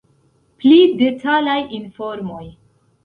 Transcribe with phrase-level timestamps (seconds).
[0.61, 2.43] Pli detalaj informoj.